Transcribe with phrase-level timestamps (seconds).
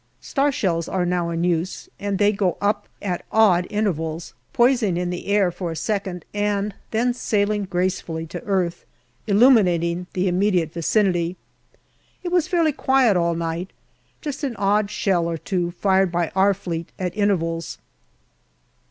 [0.19, 5.11] Star shells are now in use, and they go up at odd intervals, poising in
[5.11, 8.83] the air for a second and then sailing gracefully to earth,
[9.27, 11.37] illuminating the immediate vicinity.
[12.23, 13.69] It was fairly quiet all night;
[14.21, 17.77] just an odd shell or two fired by our Fleet at intervals.